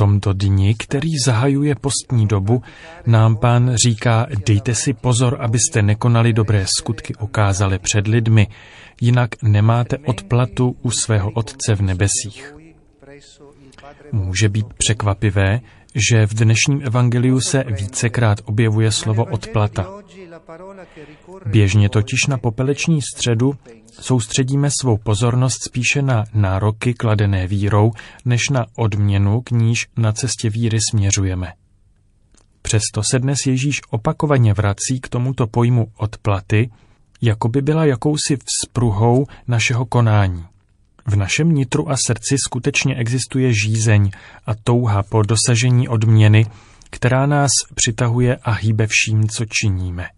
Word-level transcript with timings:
Tomto 0.00 0.32
dni, 0.32 0.74
který 0.78 1.08
zahajuje 1.26 1.74
postní 1.74 2.26
dobu, 2.26 2.62
nám 3.06 3.36
pán 3.36 3.74
říká, 3.84 4.26
dejte 4.46 4.74
si 4.74 4.92
pozor, 4.92 5.36
abyste 5.40 5.82
nekonali 5.82 6.32
dobré 6.32 6.66
skutky 6.78 7.14
okázale 7.14 7.78
před 7.78 8.06
lidmi, 8.06 8.46
jinak 9.00 9.42
nemáte 9.42 9.98
odplatu 9.98 10.76
u 10.82 10.90
svého 10.90 11.30
Otce 11.30 11.74
v 11.74 11.80
nebesích. 11.82 12.54
Může 14.12 14.48
být 14.48 14.66
překvapivé, 14.74 15.60
že 15.94 16.26
v 16.26 16.34
dnešním 16.34 16.80
evangeliu 16.84 17.40
se 17.40 17.64
vícekrát 17.68 18.38
objevuje 18.44 18.90
slovo 18.90 19.24
odplata. 19.24 19.86
Běžně 21.46 21.88
totiž 21.88 22.26
na 22.28 22.38
popeleční 22.38 23.02
středu 23.02 23.52
soustředíme 23.92 24.68
svou 24.80 24.96
pozornost 24.96 25.58
spíše 25.68 26.02
na 26.02 26.24
nároky 26.34 26.94
kladené 26.94 27.46
vírou, 27.46 27.92
než 28.24 28.48
na 28.48 28.66
odměnu, 28.76 29.40
k 29.40 29.50
níž 29.50 29.86
na 29.96 30.12
cestě 30.12 30.50
víry 30.50 30.78
směřujeme. 30.90 31.52
Přesto 32.62 33.02
se 33.02 33.18
dnes 33.18 33.38
Ježíš 33.46 33.80
opakovaně 33.90 34.54
vrací 34.54 35.00
k 35.00 35.08
tomuto 35.08 35.46
pojmu 35.46 35.86
odplaty, 35.96 36.70
jako 37.22 37.48
by 37.48 37.62
byla 37.62 37.84
jakousi 37.84 38.38
vzpruhou 38.44 39.26
našeho 39.48 39.86
konání. 39.86 40.44
V 41.06 41.16
našem 41.16 41.52
nitru 41.52 41.90
a 41.90 41.96
srdci 42.06 42.36
skutečně 42.46 42.94
existuje 42.94 43.52
žízeň 43.64 44.10
a 44.46 44.54
touha 44.54 45.02
po 45.02 45.22
dosažení 45.22 45.88
odměny, 45.88 46.46
která 46.90 47.26
nás 47.26 47.50
přitahuje 47.74 48.36
a 48.36 48.52
hýbe 48.52 48.86
vším, 48.86 49.28
co 49.28 49.44
činíme. 49.44 50.08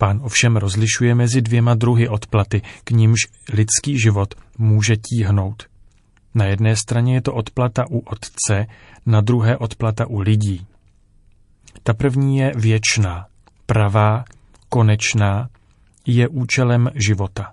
Pán 0.00 0.20
ovšem 0.22 0.56
rozlišuje 0.56 1.14
mezi 1.14 1.42
dvěma 1.42 1.74
druhy 1.74 2.08
odplaty, 2.08 2.62
k 2.84 2.90
nímž 2.90 3.20
lidský 3.52 4.00
život 4.00 4.34
může 4.58 4.96
tíhnout. 4.96 5.62
Na 6.34 6.44
jedné 6.44 6.76
straně 6.76 7.14
je 7.14 7.22
to 7.22 7.34
odplata 7.34 7.84
u 7.90 7.98
Otce, 7.98 8.66
na 9.06 9.20
druhé 9.20 9.56
odplata 9.56 10.06
u 10.06 10.20
lidí. 10.20 10.66
Ta 11.82 11.94
první 11.94 12.38
je 12.38 12.52
věčná, 12.56 13.26
pravá, 13.66 14.24
konečná, 14.68 15.48
je 16.06 16.28
účelem 16.28 16.90
života. 16.94 17.52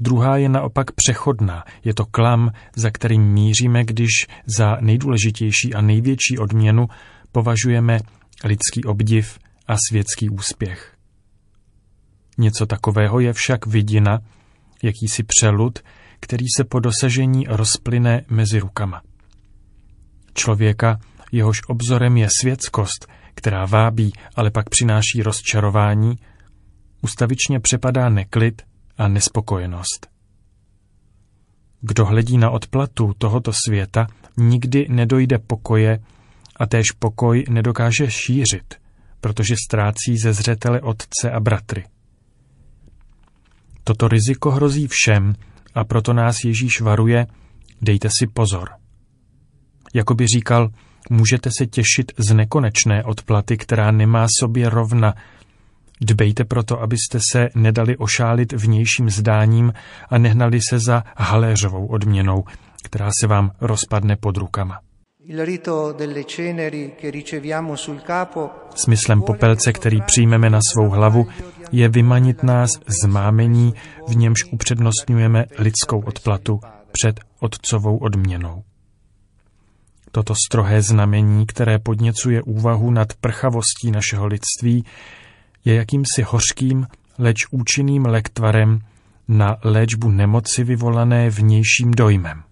Druhá 0.00 0.36
je 0.36 0.48
naopak 0.48 0.92
přechodná, 0.92 1.64
je 1.84 1.94
to 1.94 2.06
klam, 2.06 2.50
za 2.76 2.90
kterým 2.90 3.22
míříme, 3.22 3.84
když 3.84 4.26
za 4.46 4.76
nejdůležitější 4.80 5.74
a 5.74 5.80
největší 5.80 6.38
odměnu 6.38 6.86
považujeme 7.32 7.98
lidský 8.44 8.84
obdiv 8.84 9.38
a 9.66 9.74
světský 9.88 10.30
úspěch. 10.30 10.91
Něco 12.38 12.66
takového 12.66 13.20
je 13.20 13.32
však 13.32 13.66
vidina, 13.66 14.20
jakýsi 14.82 15.22
přelud, 15.22 15.78
který 16.20 16.46
se 16.56 16.64
po 16.64 16.80
dosažení 16.80 17.46
rozplyne 17.48 18.24
mezi 18.28 18.58
rukama. 18.58 19.02
Člověka, 20.34 21.00
jehož 21.32 21.60
obzorem 21.68 22.16
je 22.16 22.28
světskost, 22.40 23.06
která 23.34 23.66
vábí, 23.66 24.12
ale 24.34 24.50
pak 24.50 24.68
přináší 24.70 25.22
rozčarování, 25.22 26.18
ustavičně 27.02 27.60
přepadá 27.60 28.08
neklid 28.08 28.62
a 28.98 29.08
nespokojenost. 29.08 30.06
Kdo 31.80 32.06
hledí 32.06 32.38
na 32.38 32.50
odplatu 32.50 33.14
tohoto 33.18 33.52
světa, 33.66 34.06
nikdy 34.36 34.86
nedojde 34.88 35.38
pokoje 35.38 35.98
a 36.56 36.66
též 36.66 36.90
pokoj 36.98 37.44
nedokáže 37.48 38.10
šířit, 38.10 38.74
protože 39.20 39.54
ztrácí 39.66 40.18
ze 40.18 40.32
zřetele 40.32 40.80
otce 40.80 41.30
a 41.30 41.40
bratry. 41.40 41.84
Toto 43.84 44.08
riziko 44.08 44.50
hrozí 44.50 44.86
všem 44.90 45.34
a 45.74 45.84
proto 45.84 46.12
nás 46.12 46.36
Ježíš 46.44 46.80
varuje, 46.80 47.26
dejte 47.82 48.08
si 48.18 48.26
pozor. 48.26 48.70
Jakoby 49.94 50.26
říkal, 50.26 50.70
můžete 51.10 51.50
se 51.58 51.66
těšit 51.66 52.12
z 52.18 52.34
nekonečné 52.34 53.04
odplaty, 53.04 53.56
která 53.56 53.90
nemá 53.90 54.26
sobě 54.40 54.68
rovna. 54.68 55.14
Dbejte 56.00 56.44
proto, 56.44 56.80
abyste 56.80 57.18
se 57.32 57.48
nedali 57.54 57.96
ošálit 57.96 58.52
vnějším 58.52 59.10
zdáním 59.10 59.72
a 60.08 60.18
nehnali 60.18 60.60
se 60.68 60.78
za 60.78 61.04
haléřovou 61.16 61.86
odměnou, 61.86 62.44
která 62.84 63.10
se 63.20 63.26
vám 63.26 63.50
rozpadne 63.60 64.16
pod 64.16 64.36
rukama. 64.36 64.78
Smyslem 68.74 69.22
popelce, 69.22 69.72
který 69.72 70.02
přijmeme 70.02 70.50
na 70.50 70.60
svou 70.72 70.88
hlavu, 70.88 71.26
je 71.72 71.88
vymanit 71.88 72.42
nás 72.42 72.70
z 72.86 73.06
mámení, 73.06 73.74
v 74.08 74.16
němž 74.16 74.44
upřednostňujeme 74.52 75.44
lidskou 75.58 76.00
odplatu 76.00 76.60
před 76.92 77.20
otcovou 77.40 77.96
odměnou. 77.96 78.62
Toto 80.10 80.34
strohé 80.46 80.82
znamení, 80.82 81.46
které 81.46 81.78
podněcuje 81.78 82.42
úvahu 82.42 82.90
nad 82.90 83.12
prchavostí 83.20 83.90
našeho 83.90 84.26
lidství, 84.26 84.84
je 85.64 85.74
jakýmsi 85.74 86.22
hořkým, 86.26 86.86
leč 87.18 87.46
účinným 87.50 88.06
lektvarem 88.06 88.80
na 89.28 89.56
léčbu 89.64 90.10
nemoci 90.10 90.64
vyvolané 90.64 91.30
vnějším 91.30 91.90
dojmem. 91.90 92.42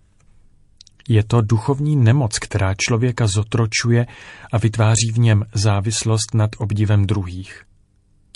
Je 1.08 1.24
to 1.24 1.40
duchovní 1.40 1.96
nemoc, 1.96 2.38
která 2.38 2.74
člověka 2.74 3.26
zotročuje 3.26 4.06
a 4.52 4.58
vytváří 4.58 5.10
v 5.12 5.18
něm 5.18 5.44
závislost 5.54 6.34
nad 6.34 6.50
obdivem 6.58 7.06
druhých. 7.06 7.64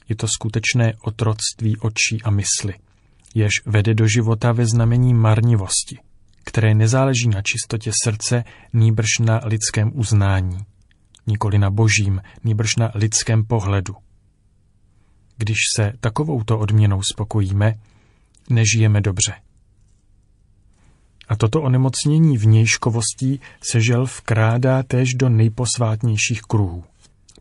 Je 0.09 0.17
to 0.17 0.27
skutečné 0.29 0.93
otroctví 1.03 1.77
očí 1.77 2.23
a 2.25 2.31
mysli, 2.31 2.75
jež 3.35 3.53
vede 3.67 3.95
do 3.95 4.09
života 4.09 4.53
ve 4.53 4.67
znamení 4.67 5.15
marnivosti, 5.15 5.99
které 6.45 6.75
nezáleží 6.75 7.29
na 7.29 7.43
čistotě 7.43 7.91
srdce, 8.05 8.45
nýbrž 8.73 9.09
na 9.21 9.41
lidském 9.45 9.91
uznání, 9.95 10.59
nikoli 11.27 11.59
na 11.59 11.71
božím, 11.71 12.23
nýbrž 12.45 12.77
na 12.77 12.91
lidském 12.95 13.45
pohledu. 13.45 13.95
Když 15.37 15.57
se 15.77 15.93
takovouto 16.01 16.59
odměnou 16.59 17.03
spokojíme, 17.13 17.75
nežijeme 18.51 19.01
dobře. 19.01 19.35
A 21.29 21.37
toto 21.37 21.63
onemocnění 21.63 22.39
vnějškovostí 22.39 23.41
se 23.71 23.81
žel 23.81 24.05
vkrádá 24.05 24.83
též 24.83 25.15
do 25.15 25.29
nejposvátnějších 25.29 26.41
kruhů. 26.43 26.85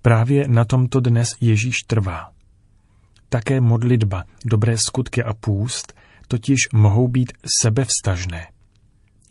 Právě 0.01 0.47
na 0.47 0.65
tomto 0.65 0.99
dnes 0.99 1.29
Ježíš 1.41 1.77
trvá. 1.87 2.32
Také 3.33 3.61
modlitba, 3.61 4.23
dobré 4.45 4.77
skutky 4.77 5.23
a 5.23 5.33
půst 5.33 5.93
totiž 6.27 6.57
mohou 6.73 7.07
být 7.07 7.33
sebevstažné. 7.61 8.47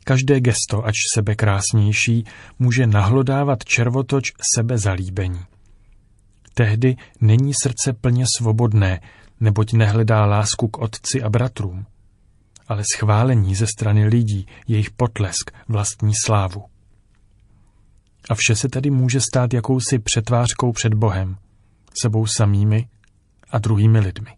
Každé 0.04 0.40
gesto, 0.40 0.86
ač 0.86 0.94
sebe 1.14 1.34
krásnější, 1.34 2.24
může 2.58 2.86
nahlodávat 2.86 3.64
červotoč 3.64 4.24
sebezalíbení. 4.54 5.40
Tehdy 6.54 6.96
není 7.20 7.52
srdce 7.62 7.92
plně 7.92 8.24
svobodné, 8.38 9.00
neboť 9.40 9.72
nehledá 9.72 10.26
lásku 10.26 10.68
k 10.68 10.78
otci 10.78 11.22
a 11.22 11.30
bratrům 11.30 11.86
ale 12.68 12.82
schválení 12.94 13.54
ze 13.54 13.66
strany 13.66 14.06
lidí, 14.06 14.46
jejich 14.68 14.90
potlesk, 14.90 15.50
vlastní 15.68 16.12
slávu. 16.24 16.64
A 18.30 18.34
vše 18.34 18.56
se 18.56 18.68
tedy 18.68 18.90
může 18.90 19.20
stát 19.20 19.54
jakousi 19.54 19.98
přetvářkou 19.98 20.72
před 20.72 20.94
Bohem, 20.94 21.36
sebou 22.02 22.26
samými 22.26 22.88
a 23.52 23.58
druhými 23.58 24.00
lidmi. 24.00 24.30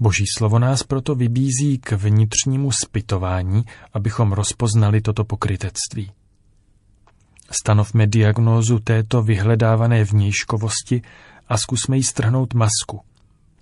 Boží 0.00 0.24
slovo 0.38 0.58
nás 0.58 0.82
proto 0.82 1.14
vybízí 1.14 1.78
k 1.78 1.92
vnitřnímu 1.92 2.72
spytování, 2.72 3.64
abychom 3.92 4.32
rozpoznali 4.32 5.00
toto 5.00 5.24
pokrytectví. 5.24 6.12
Stanovme 7.50 8.06
diagnózu 8.06 8.78
této 8.78 9.22
vyhledávané 9.22 10.04
vnějškovosti 10.04 11.02
a 11.48 11.58
zkusme 11.58 11.96
jí 11.96 12.02
strhnout 12.02 12.54
masku. 12.54 13.00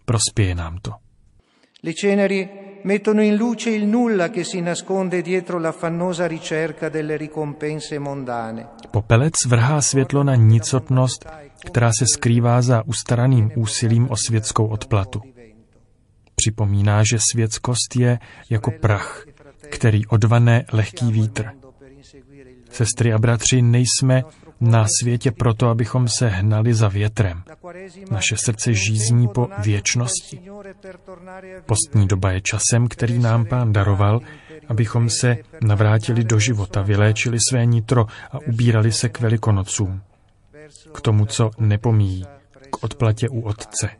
Prospěje 0.05 0.55
nám 0.55 0.79
to. 0.83 0.93
Le 1.85 1.93
ceneri 1.95 2.49
mettono 2.85 3.23
in 3.23 3.37
luce 3.37 3.71
il 3.71 3.87
nulla 3.87 4.29
che 4.29 4.45
si 4.45 4.61
nasconde 4.61 5.23
dietro 5.23 5.59
l'affannosa 5.59 6.27
ricerca 6.27 6.89
delle 6.89 7.17
ricompense 7.17 7.99
mondane. 7.99 8.67
Popelec 8.91 9.47
vrhá 9.47 9.81
světlo 9.81 10.25
na 10.25 10.35
nicotnost, 10.35 11.27
která 11.67 11.91
se 11.99 12.07
skrývá 12.07 12.63
za 12.63 12.83
ustaraným 12.83 13.51
úsilím 13.55 14.11
o 14.11 14.17
světskou 14.17 14.67
odplatu. 14.67 15.23
Připomíná, 16.35 17.03
že 17.05 17.19
světskost 17.33 17.97
je 17.97 18.19
jako 18.51 18.71
prach, 18.71 19.25
který 19.71 20.07
odvane 20.07 20.65
lehký 20.73 21.13
vítr. 21.13 21.51
Sestry 22.71 23.13
a 23.13 23.19
bratři, 23.19 23.63
nejsme 23.63 24.23
na 24.61 24.87
světě 25.01 25.31
proto, 25.31 25.69
abychom 25.69 26.09
se 26.09 26.29
hnali 26.29 26.75
za 26.75 26.89
větrem. 26.89 27.43
Naše 28.11 28.37
srdce 28.37 28.75
žízní 28.75 29.29
po 29.29 29.49
věčnosti. 29.59 30.41
Postní 31.67 32.09
doba 32.09 32.33
je 32.33 32.41
časem, 32.41 32.89
který 32.89 33.19
nám 33.19 33.47
pán 33.47 33.73
daroval, 33.73 34.21
abychom 34.69 35.11
se 35.11 35.37
navrátili 35.63 36.25
do 36.25 36.39
života, 36.39 36.83
vyléčili 36.83 37.39
své 37.51 37.67
nitro 37.67 38.07
a 38.31 38.39
ubírali 38.39 38.93
se 38.93 39.09
k 39.09 39.21
velikonocům. 39.21 40.01
K 40.95 41.01
tomu, 41.01 41.27
co 41.27 41.51
nepomíjí, 41.59 42.25
k 42.71 42.85
odplatě 42.85 43.29
u 43.29 43.41
Otce. 43.41 43.91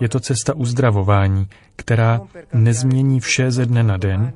Je 0.00 0.08
to 0.08 0.20
cesta 0.20 0.54
uzdravování, 0.54 1.48
která 1.76 2.20
nezmění 2.54 3.20
vše 3.20 3.50
ze 3.50 3.66
dne 3.66 3.82
na 3.82 3.96
den, 3.96 4.32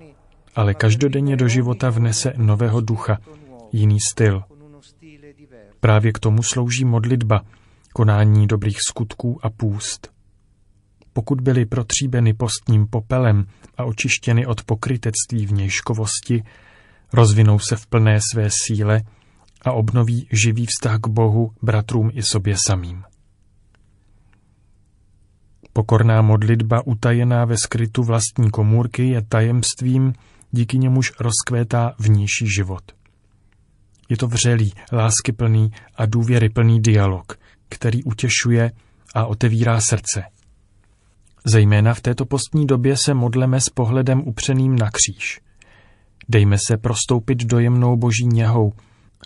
ale 0.55 0.75
každodenně 0.75 1.37
do 1.37 1.49
života 1.49 1.91
vnese 1.91 2.33
nového 2.37 2.81
ducha, 2.81 3.19
jiný 3.73 3.97
styl. 4.13 4.43
Právě 5.81 6.13
k 6.13 6.19
tomu 6.19 6.43
slouží 6.43 6.85
modlitba, 6.85 7.41
konání 7.93 8.47
dobrých 8.47 8.79
skutků 8.89 9.39
a 9.43 9.51
půst. 9.51 10.13
Pokud 11.13 11.41
byly 11.41 11.67
protříbeny 11.67 12.35
postním 12.35 12.87
popelem 12.87 13.47
a 13.77 13.85
očištěny 13.85 14.47
od 14.47 14.63
pokrytectví 14.63 15.47
vnějškovosti, 15.47 16.43
rozvinou 17.13 17.59
se 17.59 17.77
v 17.77 17.87
plné 17.87 18.19
své 18.33 18.49
síle 18.51 19.01
a 19.65 19.73
obnoví 19.73 20.29
živý 20.33 20.67
vztah 20.67 21.01
k 21.01 21.07
Bohu, 21.07 21.53
bratrům 21.63 22.11
i 22.15 22.23
sobě 22.23 22.57
samým. 22.67 23.03
Pokorná 25.73 26.23
modlitba 26.23 26.87
utajená 26.87 27.45
ve 27.45 27.57
skrytu 27.57 28.03
vlastní 28.03 28.51
komůrky 28.51 29.09
je 29.09 29.23
tajemstvím, 29.23 30.13
díky 30.51 30.79
němuž 30.79 31.13
rozkvétá 31.21 31.95
vnější 31.99 32.47
život. 32.57 32.83
Je 34.09 34.17
to 34.17 34.29
vřelý, 34.29 34.73
láskyplný 34.93 35.73
a 35.95 36.07
důvěryplný 36.07 36.81
dialog, 36.81 37.39
který 37.69 38.05
utěšuje 38.05 38.73
a 39.15 39.27
otevírá 39.27 39.81
srdce. 39.81 40.25
Zejména 41.45 41.95
v 41.95 42.01
této 42.01 42.27
postní 42.27 42.67
době 42.67 42.97
se 42.97 43.15
modleme 43.15 43.61
s 43.61 43.69
pohledem 43.69 44.21
upřeným 44.21 44.77
na 44.77 44.91
kříž. 44.91 45.41
Dejme 46.29 46.57
se 46.67 46.77
prostoupit 46.77 47.45
dojemnou 47.45 47.97
boží 47.97 48.27
něhou 48.27 48.73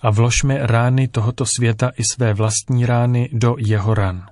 a 0.02 0.10
vložme 0.10 0.66
rány 0.66 1.08
tohoto 1.08 1.44
světa 1.46 1.90
i 1.96 2.02
své 2.12 2.34
vlastní 2.34 2.86
rány 2.86 3.28
do 3.32 3.54
jeho 3.58 3.94
ran. 3.94 4.26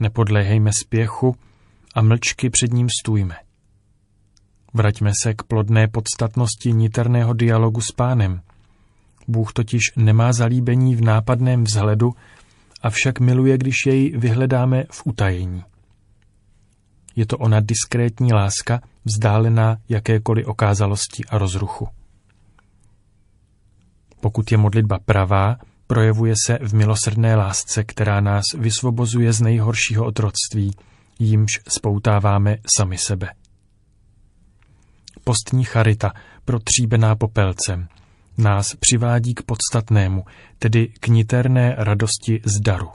Nepodléhejme 0.00 0.70
spěchu 0.80 1.36
a 1.94 2.02
mlčky 2.02 2.50
před 2.50 2.72
ním 2.72 2.88
stůjme. 3.00 3.36
Vraťme 4.74 5.12
se 5.22 5.34
k 5.34 5.42
plodné 5.42 5.88
podstatnosti 5.88 6.72
niterného 6.72 7.32
dialogu 7.32 7.80
s 7.80 7.92
pánem. 7.92 8.40
Bůh 9.28 9.52
totiž 9.52 9.80
nemá 9.96 10.32
zalíbení 10.32 10.96
v 10.96 11.00
nápadném 11.00 11.64
vzhledu, 11.64 12.14
avšak 12.82 13.20
miluje, 13.20 13.58
když 13.58 13.86
jej 13.86 14.16
vyhledáme 14.16 14.84
v 14.90 15.02
utajení. 15.06 15.64
Je 17.16 17.26
to 17.26 17.38
ona 17.38 17.60
diskrétní 17.60 18.32
láska, 18.32 18.80
vzdálená 19.04 19.76
jakékoliv 19.88 20.46
okázalosti 20.46 21.24
a 21.24 21.38
rozruchu. 21.38 21.88
Pokud 24.20 24.52
je 24.52 24.58
modlitba 24.58 24.98
pravá, 24.98 25.56
projevuje 25.86 26.34
se 26.46 26.58
v 26.62 26.74
milosrdné 26.74 27.36
lásce, 27.36 27.84
která 27.84 28.20
nás 28.20 28.44
vysvobozuje 28.58 29.32
z 29.32 29.40
nejhoršího 29.40 30.04
otroctví, 30.04 30.74
jímž 31.18 31.60
spoutáváme 31.68 32.56
sami 32.76 32.98
sebe. 32.98 33.30
Postní 35.24 35.64
charita, 35.64 36.12
protříbená 36.44 37.16
popelcem, 37.16 37.88
nás 38.38 38.74
přivádí 38.74 39.34
k 39.34 39.42
podstatnému, 39.42 40.24
tedy 40.58 40.88
k 41.00 41.08
niterné 41.08 41.74
radosti 41.78 42.40
z 42.44 42.60
daru. 42.60 42.88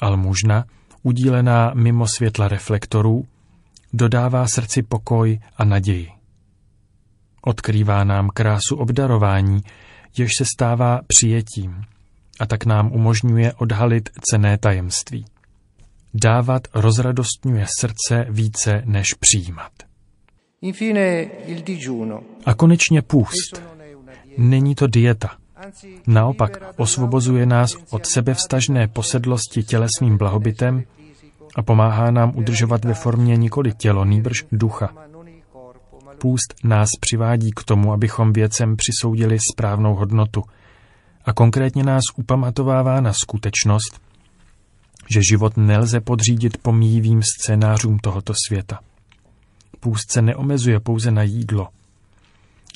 Almužna, 0.00 0.64
udílená 1.02 1.72
mimo 1.74 2.06
světla 2.06 2.48
reflektorů, 2.48 3.26
dodává 3.92 4.48
srdci 4.48 4.82
pokoj 4.82 5.40
a 5.56 5.64
naději. 5.64 6.17
Odkrývá 7.48 8.04
nám 8.04 8.28
krásu 8.28 8.76
obdarování, 8.76 9.60
jež 10.18 10.30
se 10.38 10.44
stává 10.44 11.00
přijetím 11.06 11.82
a 12.40 12.46
tak 12.46 12.66
nám 12.66 12.92
umožňuje 12.92 13.52
odhalit 13.52 14.10
cené 14.30 14.58
tajemství. 14.58 15.24
Dávat 16.14 16.62
rozradostňuje 16.74 17.66
srdce 17.78 18.26
více 18.30 18.82
než 18.84 19.14
přijímat. 19.14 19.72
A 22.44 22.54
konečně 22.54 23.02
půst. 23.02 23.62
Není 24.38 24.74
to 24.74 24.86
dieta. 24.86 25.30
Naopak 26.06 26.74
osvobozuje 26.76 27.46
nás 27.46 27.70
od 27.90 28.06
sebevstažné 28.06 28.88
posedlosti 28.88 29.62
tělesným 29.62 30.18
blahobytem 30.18 30.82
a 31.56 31.62
pomáhá 31.62 32.10
nám 32.10 32.32
udržovat 32.36 32.84
ve 32.84 32.94
formě 32.94 33.36
nikoli 33.36 33.72
tělo, 33.72 34.04
nýbrž 34.04 34.44
ducha. 34.52 35.07
Půst 36.18 36.54
nás 36.64 36.88
přivádí 37.00 37.50
k 37.50 37.64
tomu, 37.64 37.92
abychom 37.92 38.32
věcem 38.32 38.76
přisoudili 38.76 39.38
správnou 39.52 39.94
hodnotu 39.94 40.42
a 41.24 41.32
konkrétně 41.32 41.84
nás 41.84 42.02
upamatovává 42.16 43.00
na 43.00 43.12
skutečnost, 43.12 44.00
že 45.10 45.20
život 45.30 45.56
nelze 45.56 46.00
podřídit 46.00 46.56
pomíjivým 46.56 47.22
scénářům 47.22 47.98
tohoto 47.98 48.32
světa. 48.46 48.80
Půst 49.80 50.12
se 50.12 50.22
neomezuje 50.22 50.80
pouze 50.80 51.10
na 51.10 51.22
jídlo. 51.22 51.68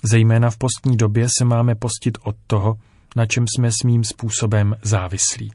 Zejména 0.04 0.50
v 0.50 0.56
postní 0.56 0.96
době 0.96 1.26
se 1.38 1.44
máme 1.44 1.74
postit 1.74 2.18
od 2.22 2.36
toho, 2.46 2.78
na 3.16 3.26
čem 3.26 3.44
jsme 3.48 3.70
svým 3.80 4.04
způsobem 4.04 4.76
závislí. 4.82 5.52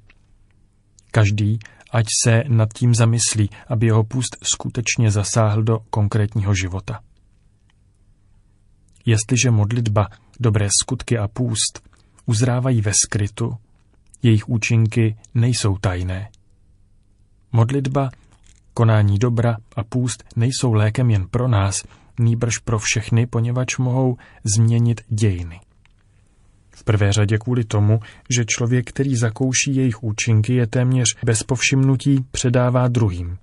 Každý, 1.11 1.59
ať 1.91 2.05
se 2.23 2.43
nad 2.47 2.73
tím 2.73 2.95
zamyslí, 2.95 3.49
aby 3.67 3.85
jeho 3.85 4.03
půst 4.03 4.37
skutečně 4.41 5.11
zasáhl 5.11 5.63
do 5.63 5.79
konkrétního 5.89 6.55
života. 6.55 6.99
Jestliže 9.07 9.51
modlitba, 9.51 10.07
dobré 10.39 10.67
skutky 10.81 11.17
a 11.17 11.27
půst 11.27 11.89
uzrávají 12.25 12.81
ve 12.81 12.91
skrytu, 13.05 13.57
jejich 14.23 14.49
účinky 14.49 15.15
nejsou 15.33 15.77
tajné. 15.77 16.29
Modlitba, 17.51 18.09
konání 18.73 19.19
dobra 19.19 19.57
a 19.75 19.83
půst 19.83 20.23
nejsou 20.35 20.73
lékem 20.73 21.09
jen 21.09 21.27
pro 21.27 21.47
nás, 21.47 21.83
nýbrž 22.19 22.57
pro 22.57 22.79
všechny, 22.79 23.25
poněvadž 23.25 23.77
mohou 23.77 24.17
změnit 24.55 25.01
dějiny. 25.09 25.59
V 26.69 26.83
prvé 26.83 27.13
řadě 27.13 27.37
kvůli 27.37 27.63
tomu, 27.63 27.99
že 28.29 28.45
člověk, 28.45 28.89
který 28.89 29.15
zakouší 29.15 29.75
jejich 29.75 30.03
účinky, 30.03 30.53
je 30.53 30.67
téměř 30.67 31.15
bez 31.25 31.43
povšimnutí 31.43 32.25
předává 32.31 32.87
druhým. 32.87 33.37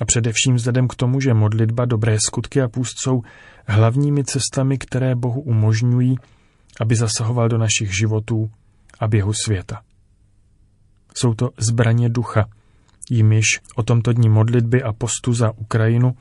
A 0.00 0.04
především 0.04 0.54
vzhledem 0.54 0.88
k 0.88 0.94
tomu, 0.94 1.20
že 1.20 1.34
modlitba, 1.34 1.84
dobré 1.84 2.16
skutky 2.20 2.62
a 2.62 2.68
půst 2.68 2.94
jsou 3.04 3.22
hlavními 3.66 4.24
cestami, 4.24 4.78
které 4.78 5.14
Bohu 5.14 5.40
umožňují, 5.40 6.16
aby 6.80 6.96
zasahoval 6.96 7.48
do 7.48 7.58
našich 7.58 7.96
životů 7.96 8.50
a 9.00 9.08
běhu 9.08 9.32
světa. 9.32 9.80
Jsou 11.14 11.34
to 11.34 11.50
zbraně 11.58 12.08
ducha, 12.08 12.44
jimiž 13.10 13.46
o 13.76 13.82
tomto 13.82 14.12
dní 14.12 14.28
modlitby 14.28 14.82
a 14.82 14.92
postu 14.92 15.32
za 15.32 15.50
Ukrajinu 15.50 16.16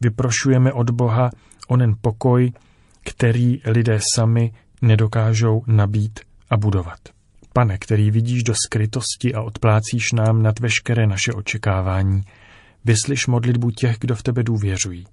vyprošujeme 0.00 0.72
od 0.72 0.90
Boha 0.90 1.30
onen 1.68 1.94
pokoj, 2.00 2.52
který 3.04 3.60
lidé 3.64 3.98
sami 4.14 4.52
nedokážou 4.82 5.62
nabít 5.66 6.20
a 6.50 6.56
budovat. 6.56 6.98
Pane, 7.52 7.78
který 7.78 8.10
vidíš 8.10 8.42
do 8.42 8.54
skrytosti 8.66 9.34
a 9.34 9.42
odplácíš 9.42 10.12
nám 10.12 10.42
nad 10.42 10.60
veškeré 10.60 11.06
naše 11.06 11.32
očekávání, 11.32 12.22
vyslyš 12.84 13.26
modlitbu 13.26 13.70
těch, 13.70 13.96
kdo 14.00 14.14
v 14.14 14.22
tebe 14.22 14.42
důvěřují, 14.42 15.06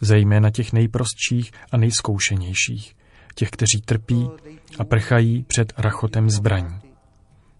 zejména 0.00 0.50
těch 0.50 0.72
nejprostších 0.72 1.52
a 1.72 1.76
nejzkoušenějších, 1.76 2.96
těch, 3.34 3.50
kteří 3.50 3.80
trpí 3.84 4.30
a 4.78 4.84
prchají 4.84 5.42
před 5.42 5.72
rachotem 5.78 6.30
zbraní. 6.30 6.80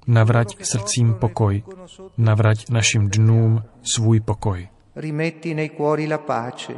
Navrať 0.06 0.64
srdcím 0.64 1.14
pokoj, 1.14 1.62
navrať 2.18 2.68
našim 2.70 3.08
dnům 3.08 3.62
svůj 3.94 4.20
pokoj. 4.20 4.68
Rimetti 4.96 5.54
nei 5.54 5.70
cuori 5.76 6.06
la 6.08 6.18
pace, 6.18 6.72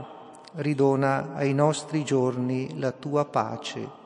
ridona 0.55 1.19
ai 1.35 1.55
nostri 1.55 2.03
giorni 2.03 2.69
la 2.83 2.93
tua 2.93 3.25
pace. 3.25 4.04